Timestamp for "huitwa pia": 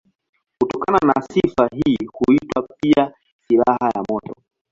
2.13-3.13